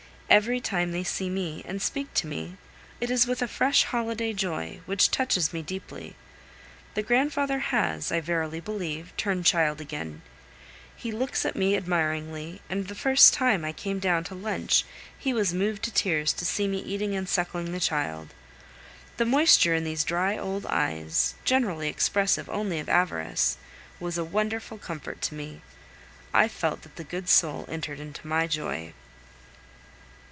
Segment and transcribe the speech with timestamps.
[0.33, 2.55] Every time they see me and speak to me,
[3.01, 6.15] it is with a fresh holiday joy, which touches me deeply.
[6.93, 10.21] The grandfather has, I verily believe, turned child again;
[10.95, 14.85] he looks at me admiringly, and the first time I came down to lunch
[15.17, 18.33] he was moved to tears to see me eating and suckling the child.
[19.17, 23.57] The moisture in these dry old eyes, generally expressive only of avarice,
[23.99, 25.59] was a wonderful comfort to me.
[26.33, 28.93] I felt that the good soul entered into my joy.